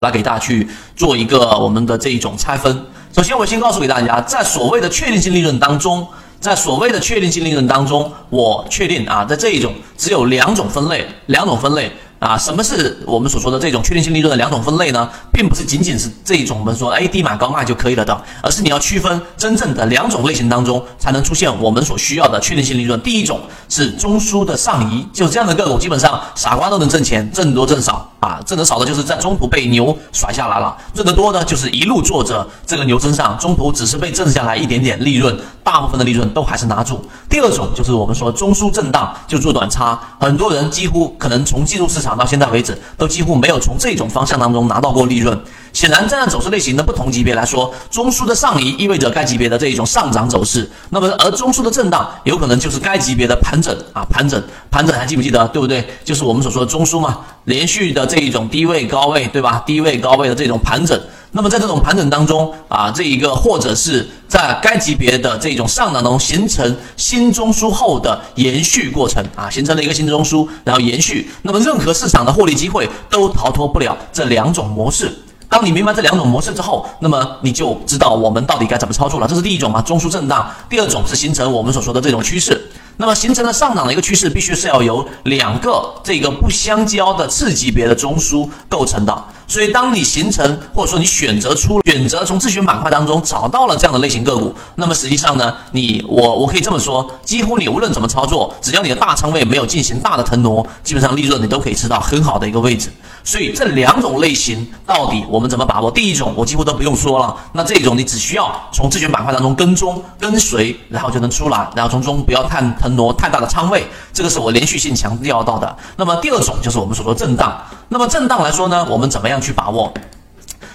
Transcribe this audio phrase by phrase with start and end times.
[0.00, 0.64] 来给大家去
[0.94, 2.84] 做一个我们的这一种拆分。
[3.12, 6.06] 首先，我先告诉给大家，在所谓的确定性利润当中，
[6.38, 11.90] 在所谓的确定性利润当中，我确定啊，在这一种只有两种分类，两种分类。
[12.20, 15.08] 啊，什么是我们所说的这种确定性利润的两种分类呢？
[15.32, 23.00] 并不是仅仅是这一种我们说哎低买高卖就可以了的，而是你要区分真正的两种类型当中才能出现我们所需要的确定性利润。
[23.02, 37.02] 第一种是中枢的上移，就这样的个股基本上傻瓜都能挣钱，挣多挣少啊，挣得少的就是在中途被牛甩下来了，挣得多呢就是一路坐着这个牛身上，中途只是被挣下来一点点利润，大部分的利润都还是拿住。
[37.30, 42.18] 第二种就是我们说中枢震荡就做短差，很多人几乎可能从进入市场。
[42.18, 45.40] 到现在为止，都几乎没有从这种方向当中拿到过利润。
[45.72, 55.86] 显然，站在走势类型的不同级别来说，中枢的上移意味着该级别的这一种上涨走势，那么而中枢的震荡有可能就是该级别的盘整啊，盘整，盘整还记不记得，对不对？
[56.04, 59.62] 就是我们所说的中枢嘛，连续的这一种低位高位，对吧？
[59.66, 60.98] 低位高位的这种盘整。
[61.30, 71.30] 那么在这种盘整当中啊，这一个或者是在该级别的这种上涨中形成新中枢后的延续过程啊，形成了一个新中枢，然后延续。
[71.42, 75.12] 那么任何市场的获利机会都逃脱不了这两种模式。
[75.48, 79.26] 当你明白这两种模式之后，那么你就知道我们到底该怎么操作了。
[79.26, 82.70] 这是第一种嘛，中枢震荡；第二种是形成我们所说的这种趋势。
[82.98, 89.24] 那么形成了上涨的一个趋势，必须是要由两个这个不相交的次级别的中枢构成的。
[89.48, 102.92] 所以，当你形成或者说你选择出选择从自选板块当中找到了这样的类型个股，那么实际上呢，你我我可以这么说，几乎你无论怎么操作，只要你的大仓位没有进行大的腾挪，基本上利润你都可以吃到很好的一个位置。
[103.24, 105.90] 所以这两种类型到底我们怎么把握？
[105.90, 115.74] 第一种我几乎都不用说了，那这种你只需要从自选板块当中跟踪跟随，然后就能出来，然后从中不要太腾挪太大的仓位，这个是我连续性强调到的。
[115.96, 117.58] 那么第二种就是我们所说震荡。
[117.88, 119.92] 那么震荡来说呢，我们怎么样去把握？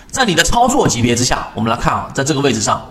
[0.09, 2.81] 在你的操作级别之下，我们来看啊，在这个位置上，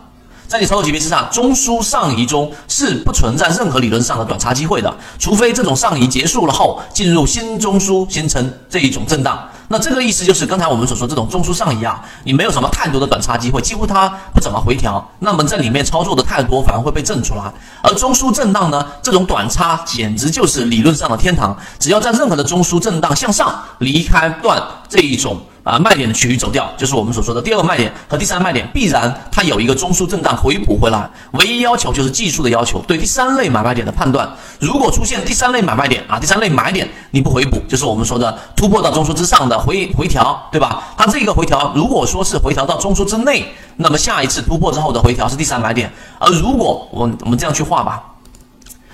[0.48, 9.48] 在你操作级别之上，中枢上移中是不存在任何理论上的短差机会的，除非这种上移结束了后进入新中枢形成这一种震荡。
[9.68, 15.10] 那这个意思就是刚才我们所说这种中枢上移啊，你没有什么太多的短差机会，几乎它不怎么回调。
[15.20, 17.50] 那么在里面操作的太多，反而会被震出来。
[17.82, 21.56] 而中枢震荡呢，这种短差简直就是理论上的天堂。
[21.78, 25.40] 只要在任何的中枢震荡向上离开段这一种。
[25.64, 31.08] 啊，卖点的区域走掉，就是我们所说的第二个卖点和第三卖点，必然它有一个中枢震荡回补回来。
[31.32, 34.28] 唯一要求就是技术的要求，对第三类买卖点的判断。
[34.58, 40.82] 如果出现第三类买卖点啊，第三类买点你不回补，就是我们说的突破到中枢之上的回回调，对吧？
[40.96, 43.46] 它这个回调如果说是回调到中枢之内，
[43.76, 45.92] 那么下一次突破之后的回调是第三买点。
[46.18, 48.02] 而如果我我们这样去画吧。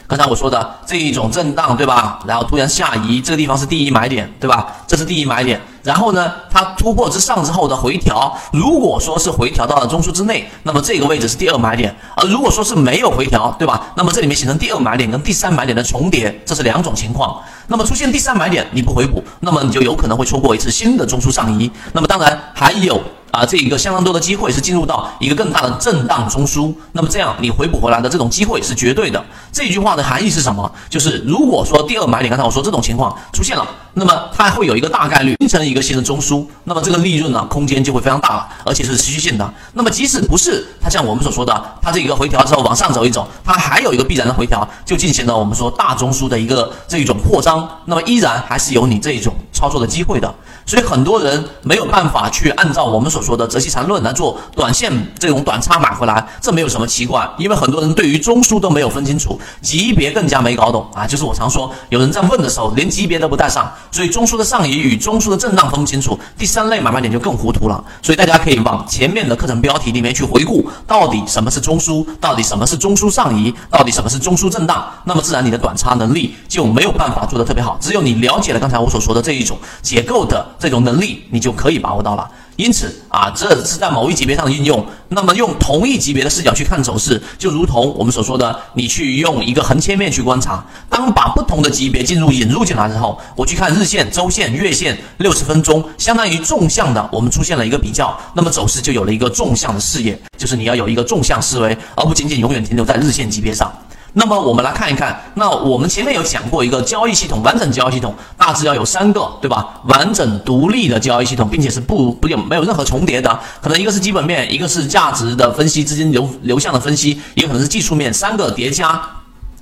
[0.08, 2.18] 刚才我说的这一种震荡，对吧？
[2.26, 4.66] 然后突然下移，这个地方是第一买点，对吧？
[4.86, 5.60] 这是第一买点。
[5.82, 11.94] 然后呢，它突破之上之后的回调，如果说是回调到了中枢之内，那么这个位置是第二买点。
[12.16, 13.92] 而如果说是没有回调，对吧？
[13.96, 17.38] 那么这里面形成第二买点跟第三买点的重叠，这是两种情况。
[17.66, 21.70] 那么出现第三买点你不回补，那么你就有可能会错过一次新的中枢上移。
[21.92, 22.98] 那么当然还有。
[23.30, 29.22] 啊，这一个相当多的机会是进入到一个更大的震荡中枢，那么这样你回补回来的这种机会是绝对的。
[29.52, 30.70] 这句话的含义是什么？
[30.88, 39.54] 就是如果说第二买点，刚才我说这种情况出现了，那么它会有一个大概率形成一个新的中枢，那么这个利润呢空间就会非常大了，而且是持续性的。
[39.72, 50.32] 那么即使不是它像我们所说的，它这一个回调之后往上走一走，它还有一个必然的回调，就进行了我们说大中枢的一个这一种扩张，那么依然还是有你这一种操作的机会的。
[50.68, 61.06] 所以很多人没有办法去按照我们所说的择期缠论来做短线这种短差买回来，这没有什么奇怪，因为很多人对于中枢都没有分清楚，级别更加没搞懂啊。
[61.06, 67.82] 就是我常说，有人在问的时候连级别都不带上，所以中枢的上移与中枢的震荡分不清楚，第三类买卖点就更糊涂了。
[68.02, 77.78] 所以大家可以往前面的课程标题里面去回顾，到底什么是中枢，到底什么是中枢上移，到底什么是中枢震荡，那么自然你的短差能力就没有办法做得特别好。
[77.80, 80.46] 只有你了解了刚才我所说的这一种结构的。
[80.58, 84.84] 这种能力你就可以把握到了，因此啊，这是在某一级别上的应用。
[85.08, 90.64] 那么用同一级别的视角去看走势，就如同我们所说的，你去用一个横切面去观察。
[90.90, 103.72] 当把不同的级别进入引入进来之后，我去看日线、周线、月线、六十分钟，相当于纵向的，我们出现了一个比较，那么走势就有了一个纵向的视野，就是你要有一个纵向思维，而不仅仅永远停留在日线级别上。
[104.14, 109.80] 那么我们来看一看，那我们前面有讲过一个交易系统，完整交易系统大致要有三个，对吧？
[109.84, 119.00] 完整独立的交易系统，并且是不不有没有任何重叠的，可能一个是基本面，一个是价值的分析，资金流流向的分析，也可能是技术面，三个叠加。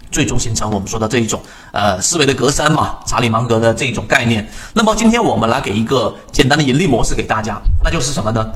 [0.09, 1.39] 最终形成我们说的这一种
[1.73, 4.49] 呃思维的隔山嘛，查理芒格的这一种概念。
[4.73, 8.47] 那么今天我们来给一个简单的盈利模式给大家，那就是什么呢？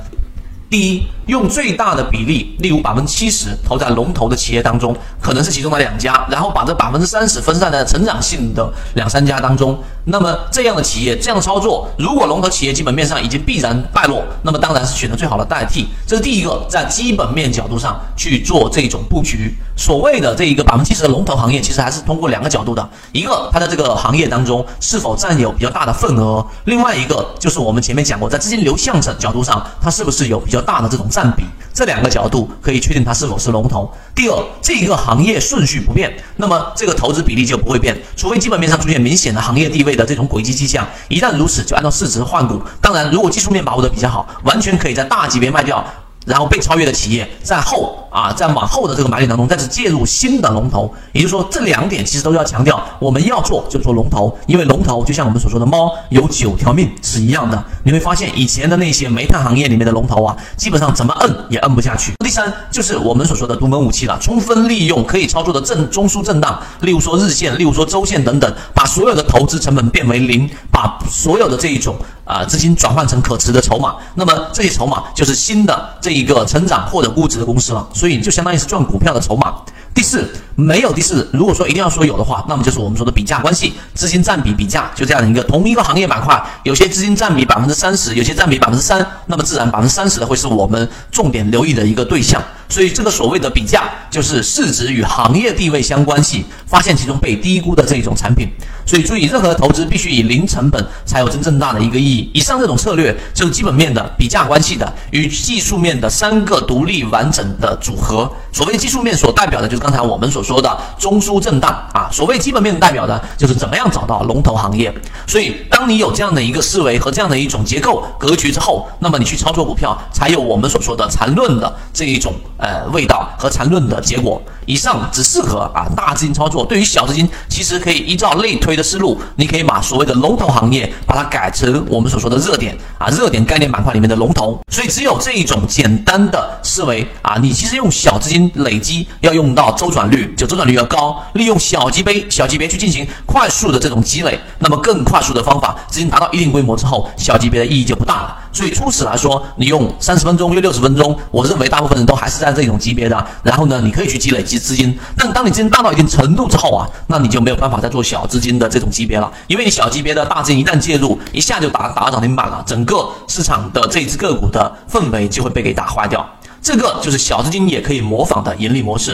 [0.71, 9.77] 第一，用最大的比例，例如百分之七十投在龙头的企业当中，可能是其中的两家，然后把这百分之三十分散在成长性的两三家当中。
[10.05, 15.89] 那么这样的企业这样的操作，如果龙头企业基本面上已经必然败落，那么当然是选择最好的代替。
[16.07, 19.53] 这是第一个，在基本面角度上去做这种布局。
[19.75, 31.43] 所谓的这一个百分之七十的龙头行业，其实还是通过两个角度的：一个它的这个行业当中是否占有比较大的份额；另外一个就是我们前面讲过，在资金流向的角度上，它是不是有比较大的这种占比。
[31.73, 33.89] 这两个角度可以确定它是否是龙头。
[34.13, 40.85] 第二，这个行业顺序不变，那么这个投资比例就不会变，除非基本面上出现明显的行业地位的这种轨迹迹象。
[41.07, 42.61] 一旦如此，就按照市值换股。
[42.81, 45.81] 当然，如果技术面把握的比较好，完全可以在大级别卖掉。
[46.25, 57.63] 然后被超越的企业在后啊，在往后的这个买点当中再次介入新的龙头，也就是说这两点其实都要强调，我们要做就做龙头，因为龙头就像我们所说的猫有九条命是一样的。
[57.83, 62.13] 你会发现以前的那些煤炭行业里面的龙头啊，基本上怎么摁也摁不下去。
[62.23, 71.95] 第三就是我们所说的独门武器了，充分利用可以操作的震中枢震荡，例如说日线，例如说周线等等，把所有的投资成本变为零，把所有的这一种。
[72.31, 79.55] 啊，资金转换成可持的筹码，那么这些筹码就是新的这一个成长或者估值的公司了，所以就相当于是赚股票的筹码。
[79.93, 81.29] 第四，没有第四。
[81.33, 92.41] 如果说一定要说有的话，那么就是我们说的比价关系，资金占比比价，就这样的一个同一个行业板块，有些资金占比百分之三十，有些占比百分之三，那么自然百分之三十的会是我们重点留意的一个对象。
[92.69, 98.47] 所以这个所谓的比价，就是市值与行业地位相关系，发现其中被低估的这一种产品。
[98.85, 102.31] 所以注意，任何投资必须以零成本才有真正大的一个意义。
[102.33, 108.31] 以上这种策略就是基本面的比价关系的与技术面的三个独立完整的组合。
[108.53, 114.89] 所谓技术面所代表的就是刚刚才我们所说的中枢震荡啊，所谓基本面代表的就是怎么样找到龙头行业。
[115.27, 124.41] 所以当你有这样的一个思维和这样的一种结构格局之后，那么你去操作股票才有我们所说的缠论的这一种呃味道和缠论的结果。
[124.71, 134.57] 以上只适合啊大资金操作，对于小资金其实可以依照类推的思路，你可以把所谓的龙头行业把它改成我们所说的热点啊热点概念板块里面的龙头。
[134.71, 148.37] 所以只有这一种简单的思维啊，你其实用小资金累积要用到周转率，就周转率要高，利用小级别小级别去进行快速的这种积累，那么更快速的方法，资金达到一定规模之后，小级别的意义就不大了。
[148.51, 153.25] 所以初始来说，你用三十分钟、约六十分钟，我认为大部分人都还是在这种级别的。
[153.43, 154.97] 然后呢，你可以去积累积资金。
[155.17, 166.25] 但当你资金大到一定程度之后啊，那你就没有办法再做小资金的这种级别了，因为你小级别的大资金一旦介入，一下就打打涨停板了，整个市场的这只个股的氛围就会被给打坏掉。
[166.61, 169.09] 这个就是小资金也可以模仿的盈利模式。